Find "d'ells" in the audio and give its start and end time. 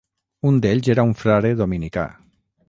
0.63-0.89